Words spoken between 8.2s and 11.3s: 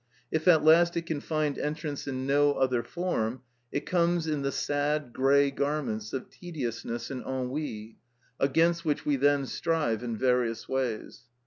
against which we then strive in various ways.